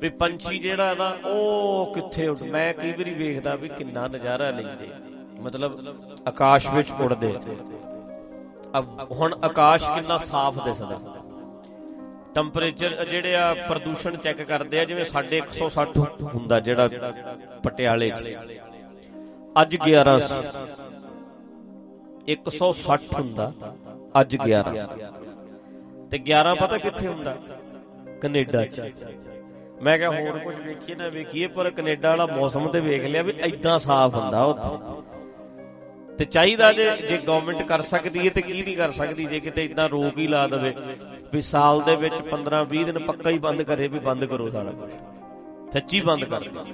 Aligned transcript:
ਵੀ 0.00 0.08
ਪੰਛੀ 0.08 0.58
ਜਿਹੜਾ 0.58 0.94
ਨਾ 0.94 1.08
ਉਹ 1.26 1.92
ਕਿੱਥੇ 1.94 2.28
ਉੱਡ 2.28 2.42
ਮੈਂ 2.42 2.72
ਕਈ 2.74 2.92
ਵਾਰੀ 2.92 3.14
ਵੇਖਦਾ 3.14 3.54
ਵੀ 3.54 3.68
ਕਿੰਨਾ 3.68 4.06
ਨਜ਼ਾਰਾ 4.08 4.50
ਲੈਂਦੇ। 4.50 4.88
ਮਤਲਬ 5.40 5.78
ਆਕਾਸ਼ 6.28 6.68
ਵਿੱਚ 6.70 6.92
ਉੱਡਦੇ। 7.00 7.34
ਅਬ 8.78 9.10
ਹੁਣ 9.12 9.34
ਆਕਾਸ਼ 9.44 9.90
ਕਿੰਨਾ 9.90 10.18
ਸਾਫ਼ 10.18 10.58
ਦਿਸਦਾ। 10.64 10.98
ਟੈਂਪਰੇਚਰ 12.34 13.04
ਜਿਹੜੇ 13.04 13.34
ਆ 13.36 13.54
ਪ੍ਰਦੂਸ਼ਣ 13.68 14.16
ਚੈੱਕ 14.16 14.42
ਕਰਦੇ 14.42 14.80
ਆ, 14.80 14.84
ਜਿਵੇਂ 14.84 15.04
ਸਾਡੇ 15.04 15.38
160 15.38 16.24
ਹੁੰਦਾ 16.34 16.60
ਜਿਹੜਾ 16.60 16.88
ਪਟਿਆਲੇ 17.62 18.10
'ਚ। 18.10 18.36
ਅੱਜ 19.62 19.76
11 19.76 20.18
160 22.28 23.12
ਹੁੰਦਾ। 23.14 23.52
ਅੱਜ 24.20 24.36
11 24.36 24.86
ਤੇ 26.10 26.18
11 26.18 26.54
ਪਤਾ 26.54 26.78
ਕਿੱਥੇ 26.78 27.06
ਹੁੰਦਾ? 27.06 27.36
ਕੈਨੇਡਾ 28.20 28.64
'ਚ। 28.66 28.80
ਮੈਂ 29.82 29.96
ਕਿਹਾ 29.98 30.10
ਹੋਰ 30.10 30.38
ਕੁਝ 30.38 30.54
ਵੇਖੀਏ 30.56 30.94
ਨਾ 30.94 31.08
ਵੇਖੀਏ, 31.08 31.46
ਪਰ 31.46 31.70
ਕੈਨੇਡਾ 31.70 32.08
ਵਾਲਾ 32.08 32.26
ਮੌਸਮ 32.26 32.68
ਤੇ 32.68 32.80
ਵੇਖ 32.80 33.04
ਲਿਆ 33.04 33.22
ਵੀ 33.22 33.32
ਐਦਾਂ 33.40 33.78
ਸਾਫ਼ 33.78 34.14
ਹੁੰਦਾ 34.14 34.42
ਉੱਥੇ। 34.44 34.70
ਤੇ 36.18 36.24
ਚਾਹੀਦਾ 36.24 36.72
ਜੇ 36.72 36.84
ਜੇ 37.08 37.16
ਗਵਰਨਮੈਂਟ 37.18 37.62
ਕਰ 37.62 37.82
ਸਕਦੀ 37.82 38.26
ਹੈ 38.26 38.30
ਤੇ 38.30 38.42
ਕੀ 38.42 38.62
ਨਹੀਂ 38.62 38.76
ਕਰ 38.76 38.90
ਸਕਦੀ, 38.90 39.24
ਜੇ 39.24 39.40
ਕਿਤੇ 39.40 39.64
ਇਦਾਂ 39.64 39.88
ਰੋਕ 39.88 40.18
ਹੀ 40.18 40.26
ਲਾ 40.26 40.46
ਦੇਵੇ 40.46 40.74
ਵੀ 41.32 41.40
ਸਾਲ 41.40 41.82
ਦੇ 41.82 41.94
ਵਿੱਚ 41.96 42.14
15 42.30 42.62
20 42.64 42.84
ਦਿਨ 42.84 42.98
ਪੱਕਾ 42.98 43.30
ਹੀ 43.30 43.38
ਬੰਦ 43.38 43.62
ਕਰੇ 43.62 43.88
ਵੀ 43.88 43.98
ਬੰਦ 43.98 44.24
ਕਰੋ 44.24 44.48
ਸਾਰਾ 44.50 44.70
ਕੁਝ 44.70 44.90
ਸੱਚੀ 45.72 46.00
ਬੰਦ 46.00 46.24
ਕਰ 46.24 46.40
ਦਿਓ। 46.40 46.64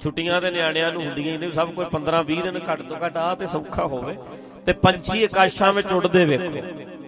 ਛੁੱਟੀਆਂ 0.00 0.40
ਦੇ 0.40 0.50
ਨਿਆਣਿਆਂ 0.50 0.92
ਨੂੰ 0.92 1.04
ਹੁੰਦੀਆਂ 1.04 1.32
ਹੀ 1.32 1.38
ਨੇ 1.38 1.50
ਸਭ 1.50 1.70
ਕੋਈ 1.70 1.84
15 1.92 2.22
20 2.24 2.42
ਦਿਨ 2.42 2.60
ਘੱਟ 2.70 2.82
ਤੋਂ 2.82 2.96
ਘੱਟ 3.06 3.16
ਆ 3.16 3.34
ਤੇ 3.34 3.46
ਸੌਖਾ 3.46 3.86
ਹੋਵੇ 3.86 4.14
ਤੇ 4.66 4.72
ਪੰਛੀ 4.82 5.24
ਆਕਾਸ਼ਾਂ 5.24 5.72
ਵਿੱਚ 5.72 5.92
ਉੱਡਦੇ 5.92 6.24
ਵੇਖੋ। 6.24 7.07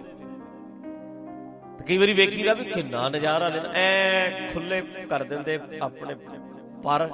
ਕਈ 1.81 1.97
ਵਾਰੀ 1.97 2.13
ਵੇਖੀਦਾ 2.13 2.53
ਵੀ 2.53 2.65
ਕਿੰਨਾ 2.65 3.07
ਨਜ਼ਾਰਾ 3.09 3.47
ਲੈਂਦਾ। 3.49 3.71
ਐ 3.75 4.47
ਖੁੱਲੇ 4.47 4.81
ਕਰ 5.09 5.23
ਦਿੰਦੇ 5.23 5.59
ਆਪਣੇ 5.81 6.15
ਪਰ 6.83 7.09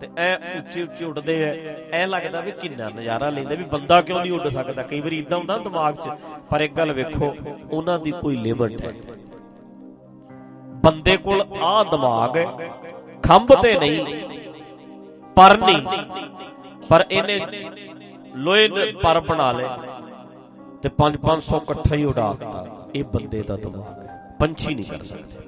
ਤੇ 0.00 0.08
ਐ 0.18 0.34
ਉੱਚੇ 0.58 0.82
ਉੱਚੇ 0.82 1.04
ਉੱਡਦੇ 1.04 1.34
ਐ। 1.44 1.54
ਐ 1.92 2.06
ਲੱਗਦਾ 2.06 2.40
ਵੀ 2.40 2.52
ਕਿੰਨਾ 2.52 2.88
ਨਜ਼ਾਰਾ 2.90 3.30
ਲੈਂਦੇ 3.30 3.56
ਵੀ 3.56 3.64
ਬੰਦਾ 3.64 4.00
ਕਿਉਂ 4.02 4.20
ਨਹੀਂ 4.20 4.32
ਉੱਡ 4.32 4.48
ਸਕਦਾ। 4.48 4.82
ਕਈ 4.82 5.00
ਵਾਰੀ 5.00 5.18
ਇਦਾਂ 5.18 5.38
ਹੁੰਦਾ 5.38 5.56
ਦਿਮਾਗ 5.58 5.94
'ਚ, 5.94 6.08
ਪਰ 6.50 6.60
ਇੱਕ 6.60 6.72
ਗੱਲ 6.74 6.92
ਵੇਖੋ, 6.92 7.34
ਉਹਨਾਂ 7.70 7.98
ਦੀ 7.98 8.10
ਕੋਈ 8.12 8.36
ਲਿਮਟ 8.36 8.84
ਹੈ। 8.84 8.92
ਬੰਦੇ 10.84 11.16
ਕੋਲ 11.16 11.44
ਆ 11.62 11.82
ਦਿਮਾਗ 11.84 12.36
ਹੈ, 12.36 12.46
ਖੰਭ 13.22 13.54
ਤੇ 13.54 13.74
ਨਹੀਂ, 13.78 13.98
ਪਰ 15.36 15.56
ਨਹੀਂ। 15.58 15.82
ਪਰ 16.88 17.04
ਇਹਨੇ 17.10 17.40
ਲੋਹੇ 18.36 18.68
ਦੇ 18.68 18.92
ਪਰ 19.02 19.20
ਬਣਾ 19.20 19.50
ਲਏ 19.52 19.68
ਤੇ 20.82 20.88
5-500 20.98 21.56
ਇਕੱਠਾ 21.56 21.94
ਹੀ 21.94 22.04
ਉਡਾ 22.04 22.32
ਦਿੱਤਾ। 22.32 22.73
ਇਹ 22.94 23.04
ਬੰਦੇ 23.04 23.42
ਦਾ 23.42 23.56
ਦਿਮਾਗ 23.56 24.02
ਹੈ। 24.04 24.36
ਪੰਛੀ 24.40 24.74
ਨਹੀਂ 24.74 24.84
ਕਰ 24.84 25.02
ਸਕਦੇ। 25.02 25.38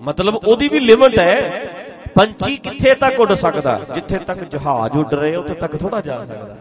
ਮਤਲਬ 0.00 0.34
ਉਹਦੀ 0.34 0.68
ਵੀ 0.68 0.80
ਲਿਮਟ 0.80 1.18
ਹੈ 1.18 1.64
ਪੰਛੀ 2.14 2.56
ਕਿੱਥੇ 2.56 2.94
ਤੱਕ 2.94 3.20
ਉੱਡ 3.20 3.32
ਸਕਦਾ? 3.32 3.84
ਜਿੱਥੇ 3.94 4.18
ਤੱਕ 4.18 4.44
ਜਹਾਜ਼ 4.44 4.96
ਉੱਡ 4.96 5.14
ਰਹੇ 5.14 5.36
ਉੱਥੇ 5.36 5.54
ਤੱਕ 5.54 5.76
ਥੋੜਾ 5.76 6.00
ਜਾ 6.00 6.22
ਸਕਦਾ। 6.22 6.56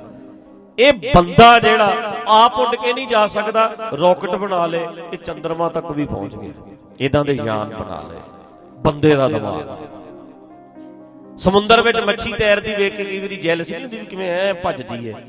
ਇਹ 0.80 0.94
ਬੰਦਾ 0.94 1.60
ਜਿਹੜਾ 1.60 2.16
ਆਪ 2.28 2.60
ਉੱਡ 2.60 2.76
ਕੇ 2.76 2.94
ਨਹੀਂ 2.94 3.08
ਜਾ 3.08 3.28
ਸਕਦਾ 3.28 3.76
ਰਾਕਟ 4.02 4.36
ਬਣਾ 4.36 4.66
ਲੇ 4.66 4.88
ਇਹ 5.14 5.18
ਚੰ드ਰਮਾ 5.18 5.70
ਤੱਕ 5.70 5.92
ਵੀ 5.92 6.06
ਪਹੁੰਚ 6.06 6.36
ਗਿਆ। 6.36 6.52
ਇਦਾਂ 7.00 7.26
ਦੇ 7.26 7.34
ਯਾਨ 7.34 7.70
ਬਣਾ 7.70 8.02
ਲੇ। 8.12 8.20
ਬੰਦੇ 8.78 9.16
ਦਾ 9.16 9.28
ਦਿਮਾਗ। 9.28 9.78
ਸਮੁੰਦਰ 11.38 11.82
ਵਿੱਚ 11.82 12.00
ਮੱਛੀ 12.00 12.34
ਤੈਰਦੀ 12.34 12.76
ਵੇਖ 12.76 12.96
ਕੇ 12.96 13.04
ਕਈ 13.04 13.20
ਵਾਰੀ 13.20 13.36
ਜੈਲਸੀ 13.36 13.76
ਹੁੰਦੀ 13.76 13.98
ਵੀ 13.98 14.06
ਕਿਵੇਂ 14.06 14.30
ਐ 14.30 14.54
ਭੱਜਦੀ 14.54 15.10
ਹੈ। 15.10 15.24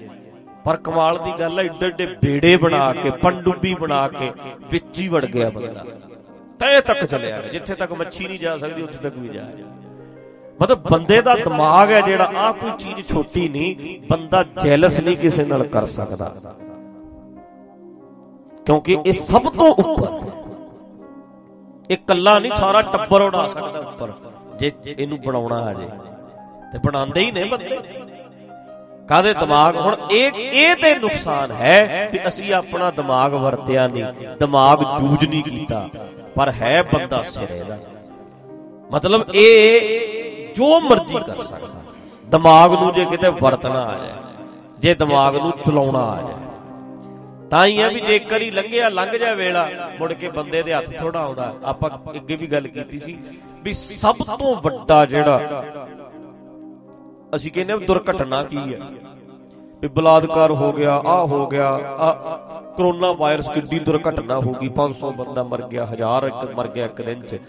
ਪਰ 0.68 0.76
ਕਮਾਲ 0.76 1.18
ਦੀ 1.18 1.32
ਗੱਲ 1.40 1.58
ਹੈ 1.58 1.64
ਏਡੇ 1.64 1.86
ਏਡੇ 1.86 2.06
ਬੇੜੇ 2.06 2.56
ਬਣਾ 2.56 2.92
ਕੇ, 2.92 3.10
ਪੰਡੁੱਬੀ 3.10 3.74
ਬਣਾ 3.74 4.08
ਕੇ 4.08 4.32
ਵਿੱਚ 4.70 4.98
ਹੀ 4.98 5.08
ਵੜ 5.08 5.24
ਗਿਆ 5.24 5.50
ਬੰਦਾ। 5.50 5.84
ਤੈ 6.58 6.80
ਤੱਕ 6.80 7.04
ਚਲਿਆ 7.04 7.40
ਜਿੱਥੇ 7.42 7.74
ਤੱਕ 7.74 7.92
ਮੱਛੀ 7.92 8.26
ਨਹੀਂ 8.28 8.38
ਜਾ 8.38 8.56
ਸਕਦੀ, 8.58 8.82
ਉੱਥੇ 8.82 8.98
ਤੱਕ 8.98 9.16
ਵੀ 9.16 9.28
ਜਾ 9.28 9.42
ਮਤਲਬ 10.62 10.82
ਬੰਦੇ 10.88 11.22
ਦਾ 11.22 11.34
ਦਿਮਾਗ 11.34 11.92
ਹੈ 11.92 12.00
ਜਿਹੜਾ 12.00 12.24
ਆ 12.24 12.52
ਕੋਈ 12.52 12.70
ਚੀਜ਼ 12.78 13.08
ਛੋਟੀ 13.08 13.48
ਨਹੀਂ, 13.48 14.00
ਬੰਦਾ 14.10 14.42
ਜੈਲਸ 14.62 15.00
ਨਹੀਂ 15.00 15.16
ਕਿਸੇ 15.16 15.44
ਨਾਲ 15.44 15.64
ਕਰ 15.66 15.86
ਸਕਦਾ। 15.86 16.34
ਕਿਉਂਕਿ 18.66 18.96
ਇਹ 19.06 19.12
ਸਭ 19.12 19.40
ਤੋਂ 19.40 19.74
ਉੱਪਰ। 19.74 20.30
ਇਹ 21.90 21.96
ਕੱਲਾ 21.96 22.38
ਨਹੀਂ, 22.38 22.52
ਸਾਰਾ 22.52 22.82
ਟੱਬਰ 22.82 23.20
ਉਡਾ 23.20 23.48
ਸਕਦਾ 23.48 23.78
ਉੱਪਰ, 23.80 24.12
ਜੇ 24.58 24.72
ਇਹਨੂੰ 24.86 25.20
ਬਣਾਉਣਾ 25.20 25.56
ਆ 25.56 25.72
ਜੇ। 25.72 25.88
ਤੇ 26.72 26.78
ਬਣਾਉਂਦੇ 26.78 27.20
ਹੀ 27.20 27.30
ਨੇ 27.30 27.44
ਬੰਦੇ। 27.44 27.78
ਕਾਦੇ 29.08 29.32
ਦਿਮਾਗ? 29.34 29.76
ਹੁਣ 29.76 29.96
ਇਹ 30.10 30.30
ਇਹ 30.32 30.74
ਤੇ 30.76 30.94
ਨੁਕਸਾਨ 30.94 31.52
ਹੈ 31.52 32.08
ਕਿ 32.12 32.18
ਅਸੀਂ 32.28 32.52
ਆਪਣਾ 32.54 32.90
ਦਿਮਾਗ 32.90 33.34
ਵਰਤਿਆ 33.34 33.86
ਨਹੀਂ 33.88 34.04
ਦਿਮਾਗ 34.40 34.82
ਜੂਝ 34.98 35.24
ਨਹੀਂ 35.24 35.42
ਕੀਤਾ। 35.42 35.88
ਪਰ 36.34 36.52
ਹੈ 36.52 36.82
ਬੰਦਾ 36.82 37.22
ਸਿਰੇ 37.22 37.62
ਦਾ। 37.68 37.78
ਮਤਲਬ 38.92 39.24
ਇਹ 39.34 40.54
ਜੋ 40.54 40.80
ਮਰਜ਼ੀ 40.80 41.14
ਕਰ 41.16 41.42
ਸਕਦਾ। 41.42 41.80
ਦਿਮਾਗ 42.26 42.72
ਨੂੰ 42.72 42.92
ਜੇ 42.92 43.04
ਕਿਤੇ 43.04 43.28
ਵਰਤਣਾ 43.40 43.80
ਆ 43.80 43.98
ਜਾਏ 43.98 44.12
ਜੇ 44.78 44.94
ਦਿਮਾਗ 44.94 45.36
ਨੂੰ 45.36 45.52
ਚਲਾਉਣਾ 45.64 46.00
ਆ 46.00 46.20
ਜਾਏ। 46.22 46.46
ਤਾਂ 47.50 47.66
ਹੀ 47.66 47.80
ਆ 47.80 47.88
ਵੀ 47.88 48.00
ਜੇ 48.00 48.18
ਕਰੀ 48.20 48.50
ਲੰਘਿਆ 48.50 48.88
ਲੰਘ 48.88 49.16
ਜਾ 49.16 49.32
ਵੇਲਾ 49.34 49.68
ਮੁੜ 49.98 50.12
ਕੇ 50.12 50.28
ਬੰਦੇ 50.28 50.62
ਦੇ 50.62 50.74
ਹੱਥ 50.74 50.90
ਥੋੜਾ 50.90 51.20
ਆਉਂਦਾ। 51.20 51.54
ਆਪਾਂ 51.64 51.90
ਅੱਗੇ 52.14 52.36
ਵੀ 52.36 52.46
ਗੱਲ 52.46 52.66
ਕੀਤੀ 52.68 52.98
ਸੀ 52.98 53.18
ਵੀ 53.62 53.72
ਸਭ 53.74 54.14
ਤੋਂ 54.38 54.54
ਵੱਡਾ 54.62 55.04
ਜਿਹੜਾ 55.06 55.64
ਅਸੀਂ 57.36 57.52
ਕਹਿੰਦੇ 57.52 57.72
ਆ 57.72 57.76
ਦੁਰਘਟਨਾ 57.76 58.42
ਕੀ 58.42 58.56
ਹੈ? 58.56 58.80
ਵੀ 59.80 59.88
ਬਲਾਤਕਾਰ 59.88 60.50
ਹੋ 60.50 60.72
ਗਿਆ, 60.72 60.94
ਆ 60.94 61.26
ਹੋ 61.26 61.46
ਗਿਆ, 61.46 61.70
ਆ 61.74 62.12
ਕਰੋਨਾ 62.76 63.12
ਵਾਇਰਸ 63.12 63.48
ਕਿੱਡੀ 63.48 63.78
ਦੁਰਘਟਨਾ 63.78 64.38
ਹੋ 64.38 64.52
ਗਈ 64.52 64.68
500 64.68 65.10
ਬੰਦਾ 65.10 65.42
ਮਰ 65.42 65.62
ਗਿਆ, 65.62 65.86
ਹਜ਼ਾਰ 65.86 66.22
ਇੱਕ 66.22 66.54
ਮਰ 66.54 66.68
ਗਿਆ 66.68 66.84
ਇੱਕ 66.84 67.02
ਦਿਨ 67.02 67.22
'ਚ। 67.22 67.40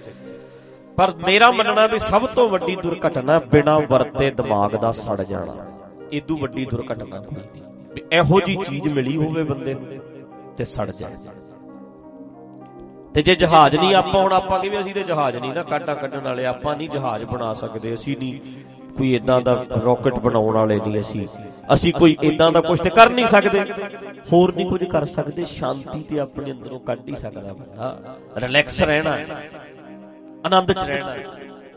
ਪਰ 0.96 1.14
ਮੇਰਾ 1.26 1.52
ਮੰਨਣਾ 1.52 1.88
ਵੀ 1.88 2.00
ਸਭ 2.00 2.26
ਤੋਂ 2.26 2.50
ਵੱਡੀ 2.50 2.76
ਦੁਰਘਟਨਾ 2.76 3.40
ਬਿਨਾ 3.40 3.80
ਵਰਤੇ 3.80 4.32
ਦਿਮਾਗ 4.32 4.72
ਦਾ 4.72 4.92
ਸੜ 4.92 5.22
ਜਾਣਾ। 5.22 5.66
ਇਦੋਂ 6.12 6.38
ਵੱਡੀ 6.38 6.66
ਦੁਰਘਟਨਾ 6.66 7.20
ਕੋਈ 7.20 7.38
ਨਹੀਂ। 7.38 7.64
ਵੀ 7.94 8.02
ਇਹੋ 8.12 8.40
ਜੀ 8.40 8.56
ਚੀਜ਼ 8.56 8.94
ਮਿਲੀ 8.94 9.18
ਹੋਵੇ 9.18 9.44
ਬੰਦੇ 9.44 9.74
ਨੂੰ 9.74 9.88
ਤੇ 10.58 10.64
ਸੜ 10.64 10.92
ਜਾਏ। 10.92 11.16
ਤੇ 13.14 13.22
ਜੇ 13.22 13.36
ਜਹਾਜ਼ 13.36 13.76
ਨਹੀਂ 13.76 13.96
ਆਪਾਂ, 13.96 14.24
ਹੁਣ 14.24 14.34
ਆਪਾਂ 14.34 14.60
ਕਿਵੇਂ 14.60 14.80
ਅਸੀਂ 14.80 14.94
ਤੇ 14.94 15.04
ਜਹਾਜ਼ 15.04 15.38
ਨਹੀਂ 15.38 15.54
ਨਾ 15.54 15.64
ਕਾਟਾ 15.64 15.94
ਕੱਢਣ 15.94 16.22
ਵਾਲੇ, 16.22 16.46
ਆਪਾਂ 16.46 16.76
ਨਹੀਂ 16.76 16.90
ਜਹਾਜ਼ 16.90 17.26
ਬਣਾ 17.26 17.54
ਸਕਦੇ, 17.54 17.94
ਅਸੀਂ 17.94 18.18
ਨਹੀਂ 18.18 18.40
ਕੋਈ 19.00 19.16
ਇਦਾਂ 19.16 19.42
ਦਾ 19.42 19.54
ਰਾਕਟ 19.56 20.14
ਬਣਾਉਣ 20.14 20.56
ਵਾਲੇ 20.56 20.76
ਨਹੀਂ 20.76 21.00
ਅਸੀਂ। 21.02 21.28
ਅਸੀਂ 21.74 21.94
ਕੋਈ 21.94 22.18
ਇਦਾਂ 22.24 22.52
ਦਾ 22.52 22.62
ਕੁਝ 22.62 22.80
ਤੇ 22.80 22.90
ਕਰ 22.90 23.10
ਨਹੀਂ 23.10 23.26
ਸਕਦੇ। 23.26 23.62
ਹੋਰ 24.34 24.56
ਨਹੀਂ 24.56 24.70
ਕੁਝ 24.70 24.84
ਕਰ 24.84 25.06
ਸਕਦੇ। 25.06 25.46
ਸ਼ਾਂਤੀ 25.46 26.04
ਤੇ 26.04 26.20
ਆਪਣੇ 26.20 26.52
ਅੰਦਰੋਂ 26.52 26.80
ਕੱਢ 26.80 27.10
ਹੀ 27.10 27.16
ਸਕਦਾ 27.16 27.54
ਬੰਦਾ। 27.54 27.98
ਰਿਲੈਕਸ 28.38 28.82
ਰਹਿਣਾ। 28.82 29.18
ਆਨੰਦ 30.46 30.72
ਚ 30.72 30.84
ਰਹਿਣਾ। 30.84 31.16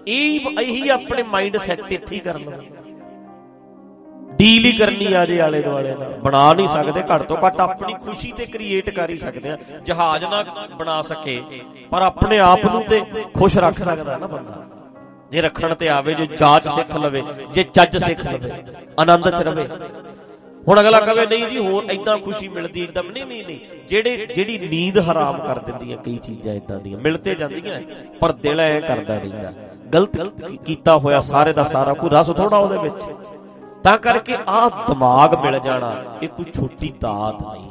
ਇਹ 0.07 0.41
ਇਹੀ 0.61 0.89
ਆਪਣੇ 0.89 1.23
ਮਾਈਂਡ 1.23 1.57
ਸੈਟ 1.57 1.81
ਇੱਥੇ 1.91 2.15
ਹੀ 2.15 2.21
ਕਰ 2.21 2.39
ਲਓ। 2.39 2.53
ਡੀਲ 4.37 4.65
ਹੀ 4.65 4.73
ਕਰਨੀ 4.73 5.13
ਆ 5.13 5.27
ਜੇ 5.27 5.41
ਆਲੇ 5.41 5.63
ਦੁਆਲੇ 5.63 5.95
ਨਾਲ। 5.95 6.13
ਬਣਾ 6.21 6.55
ਨਹੀਂ 6.55 6.69
ਸਕਦੇ, 6.69 7.03
ਘੱਟ 7.15 7.23
ਤੋਂ 7.23 7.37
ਘੱਟ 7.47 7.61
ਆਪਣੀ 7.61 7.95
ਖੁਸ਼ੀ 7.95 8.33
ਤੇ 8.33 8.47
ਕ੍ਰੀਏਟ 8.47 8.91
ਕਰ 8.91 9.11
ਹੀ 9.11 9.17
ਸਕਦੇ 9.17 9.51
ਆ। 9.51 9.59
ਜਹਾਜ਼ 9.85 10.25
ਨਾ 10.25 10.45
ਬਣਾ 10.79 11.03
ਸਕੇ, 11.03 11.43
ਪਰ 11.91 12.03
ਆਪਣੇ 12.03 12.39
ਆਪ 12.39 12.67
ਨੂੰ 12.67 12.83
ਤੇ 12.85 13.03
ਖੁਸ਼ 13.35 13.59
ਰੱਖ 13.59 13.83
ਸਕਦਾ 13.83 14.19
ਨਾ 14.19 14.27
ਬੰਦਾ। 14.27 14.82
ਜੇ 15.33 15.43
ਰੱਖਣ 15.43 15.75
ਤੇ 15.75 15.89
ਆਵੇ 15.89 16.15
ਜੇ 16.15 16.27
ਜਾਚ 16.39 16.69
ਸਿੱਖ 16.69 16.97
ਲਵੇ 16.97 17.23
ਜੇ 17.55 17.63
ਚੱਜ 17.65 17.97
ਸਿੱਖ 17.97 18.25
ਲਵੇ 18.27 18.51
ਆਨੰਦ 19.01 19.29
ਚ 19.31 19.43
ਰਵੇ। 19.43 19.67
ਹੁਣ 20.69 20.81
ਅਗਲਾ 20.81 21.01
ਕਵੇ 21.01 21.27
ਨਹੀਂ 21.27 21.47
ਜੀ 21.49 21.59
ਹੋਰ 21.59 21.87
ਐਦਾਂ 21.91 22.17
ਖੁਸ਼ੀ 22.19 22.49
ਮਿਲਦੀ 22.49 22.83
ਇੱਕਦਮ 22.83 23.11
ਨਹੀਂ 23.11 23.25
ਨਹੀਂ 23.27 23.45
ਨਹੀਂ 23.47 23.87
ਜਿਹੜੇ 23.89 24.27
ਜਿਹੜੀ 24.27 24.59
ਨੀਂਦ 24.69 24.99
ਹਰਾਮ 25.01 25.39
ਕਰ 25.47 25.59
ਦਿੰਦੀਆਂ 25.59 25.97
ਕਈ 25.97 26.17
ਚੀਜ਼ਾਂ 26.19 26.55
ਇਦਾਂ 26.55 26.79
ਦੀਆਂ 26.81 26.99
ਮਿਲ 26.99 27.17
ਤੇ 27.17 27.35
ਜਾਂਦੀਆਂ 27.35 27.81
ਪਰ 28.21 28.33
ਦਿਲ 28.43 28.61
ਐ 28.61 28.81
ਕਰਦਾ 28.81 29.19
ਰਹਿੰਦਾ। 29.19 29.53
ਗਲਤ 29.95 30.17
ਕੀਤਾ 30.65 30.97
ਹੋਇਆ 30.99 31.21
ਸਾਰੇ 31.23 31.53
ਦਾ 31.53 31.63
ਸਾਰਾ 31.65 31.95
ਕੋਈ 31.95 32.11
ਰਸ 32.11 32.31
ਥੋੜਾ 32.31 32.57
ਉਹਦੇ 32.57 32.79
ਵਿੱਚ। 32.79 33.03
ਤਾਂ 33.83 33.97
ਕਰਕੇ 33.99 34.37
ਆਹ 34.49 34.69
ਦਿਮਾਗ 34.89 35.35
ਮਿਲ 35.45 35.59
ਜਾਣਾ 35.59 35.95
ਇਹ 36.23 36.29
ਕੋਈ 36.29 36.45
ਛੋਟੀ 36.53 36.93
ਦਾਤ 37.01 37.43
ਨਹੀਂ। 37.43 37.71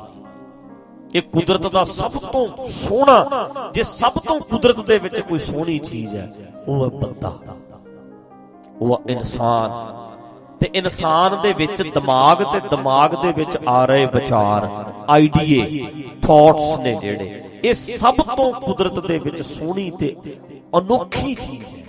ਇਹ 1.16 1.22
ਕੁਦਰਤ 1.22 1.68
ਦਾ 1.68 1.84
ਸਭ 1.84 2.12
ਤੋਂ 2.26 2.70
ਸੋਹਣਾ, 2.70 3.48
ਜੇ 3.74 3.84
ਸਭ 3.84 4.20
ਤੋਂ 4.20 4.40
ਕੁਦਰਤ 4.42 4.80
ਦੇ 4.80 4.98
ਵਿੱਚ 5.00 5.20
ਕੋਈ 5.20 5.40
ਸੋਹਣੀ 5.40 5.78
ਚੀਜ਼ 5.80 6.16
ਹੈ, 6.16 6.32
ਉਹ 6.68 6.84
ਹੈ 6.84 6.90
ਬੰਦਾ। 7.00 7.34
ਉਹ 8.82 8.96
ਹੈ 8.96 9.12
ਇਨਸਾਨ। 9.12 9.72
ਤੇ 10.60 10.70
ਇਨਸਾਨ 10.76 11.38
ਦੇ 11.42 11.54
ਵਿੱਚ 11.54 11.82
ਦਿਮਾਗ 11.84 12.44
ਤੇ 12.44 12.60
ਦਿਮਾਗ 12.70 13.16
ਦੇ 13.22 13.32
ਵਿੱਚ 13.32 13.58
ਆ 13.68 13.86
ਰਹੇ 13.86 14.06
ਵਿਚਾਰ, 14.06 14.70
ਆਈਡੀਏ 15.10 15.86
ਥਾਟਸ 16.22 16.80
ਨੇ 16.80 16.94
ਜਿਹੜੇ। 16.96 17.44
ਇਹ 17.64 17.74
ਸਭ 17.74 18.16
ਤੋਂ 18.28 18.52
ਕੁਦਰਤ 18.54 19.00
ਦੇ 19.00 19.18
ਵਿੱਚ 19.20 19.42
ਸੋਹਣੀ 19.42 19.90
ਤੇ 19.92 20.16
ਅਨੋਖੀ 20.78 21.34
ਚੀਜ਼ 21.36 21.74
ਹੈ। 21.74 21.84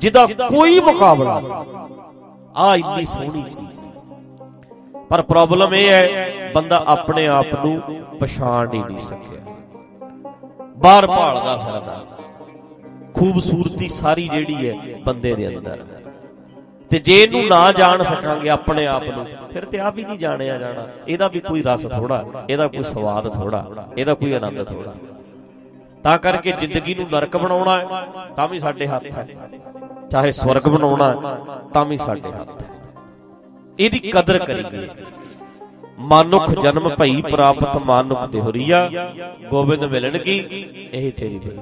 ਜਿਹਦਾ 0.00 0.26
ਕੋਈ 0.26 0.80
ਮੁਕਾਬਲਾ 0.80 1.64
ਆ 2.56 2.74
ਇੰਨੀ 2.76 3.04
ਸੋਹਣੀ 3.04 3.42
ਚੀਜ਼ 3.42 3.80
ਪਰ 5.10 5.22
ਪ੍ਰੋਬਲਮ 5.22 5.74
ਇਹ 5.74 5.88
ਹੈ 5.90 6.41
ਬੰਦਾ 6.54 6.82
ਆਪਣੇ 6.86 7.26
ਆਪ 7.28 7.54
ਨੂੰ 7.64 7.80
ਪਛਾਣ 8.20 8.72
ਹੀ 8.74 8.82
ਨਹੀਂ 8.82 8.98
ਸਕਿਆ। 8.98 9.40
ਬਾਹਰ 10.76 11.06
ਭਾਲਦਾ 11.06 11.56
ਫਿਰਦਾ। 11.56 12.04
ਖੂਬਸੂਰਤੀ 13.14 13.88
ਸਾਰੀ 13.88 14.28
ਜਿਹੜੀ 14.28 14.68
ਹੈ 14.68 14.74
ਬੰਦੇ 15.04 15.34
ਦੇ 15.34 15.48
ਅੰਦਰ। 15.48 15.84
ਤੇ 16.90 16.98
ਜੇ 16.98 17.22
ਇਹਨੂੰ 17.22 17.46
ਨਾ 17.48 17.72
ਜਾਣ 17.72 18.02
ਸਕਾਂਗੇ 18.02 18.48
ਆਪਣੇ 18.48 18.86
ਆਪ 18.86 19.04
ਨੂੰ, 19.04 19.26
ਫਿਰ 19.52 19.64
ਤੇ 19.64 19.80
ਆਪ 19.80 19.98
ਹੀ 19.98 20.04
ਨਹੀਂ 20.04 20.18
ਜਾਣਿਆ 20.18 20.58
ਜਾਣਾ। 20.58 20.86
ਇਹਦਾ 21.08 21.28
ਵੀ 21.28 21.40
ਕੋਈ 21.40 21.62
ਰਸ 21.62 21.86
ਥੋੜਾ 21.86 22.24
ਇਹਦਾ 22.50 22.66
ਕੋਈ 22.66 22.82
ਸਵਾਦ 22.82 23.28
ਥੋੜਾ 23.34 23.88
ਇਹਦਾ 23.98 24.14
ਕੋਈ 24.14 24.32
ਆਨੰਦ 24.32 24.64
ਥੋੜਾ 24.64 24.92
ਤਾਂ 26.02 26.18
ਕਰਕੇ 26.18 26.52
ਜ਼ਿੰਦਗੀ 26.52 26.94
ਨੂੰ 26.94 27.06
ਨਰਕ 27.12 27.36
ਬਣਾਉਣਾ 27.36 27.78
ਹੈ, 27.78 27.86
ਤਾਂ 28.36 28.48
ਵੀ 28.48 28.58
ਸਾਡੇ 28.58 28.86
ਹੱਥ 28.86 29.04
ਹੈ। 29.18 29.28
ਚਾਹੇ 30.10 30.30
ਸਵਰਗ 30.30 30.68
ਬਣਾਉਣਾ 30.68 31.10
ਹੈ, 31.10 31.36
ਤਾਂ 31.74 31.84
ਵੀ 31.84 31.96
ਸਾਡੇ 31.96 32.28
ਹੱਥ 32.28 32.62
ਹੈ। 32.62 32.68
ਇਹਦੀ 33.78 33.98
ਕਦਰ 33.98 34.38
ਕਰੀਏ। 34.38 34.88
ਮਾਨੁਖ 35.98 36.50
ਜਨਮ 36.60 36.88
ਭਈ 36.96 37.20
ਪ੍ਰਾਪਤ 37.22 37.76
ਮਾਨੁਖ 37.76 38.24
ਦੇਹਰੀਆ 38.26 38.88
ਗੋਬਿੰਦ 39.50 39.84
ਮਿਲਣ 39.84 40.18
ਕੀ 40.18 40.38
ਇਹ 40.92 41.10
ਤੇਰੀ 41.12 41.38
ਬਈ 41.38 41.58